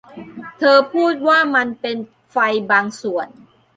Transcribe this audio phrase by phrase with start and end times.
[0.59, 1.97] เธอพูดว่ามันเป็น
[2.31, 2.37] ไฟ
[2.71, 3.27] บางส่วน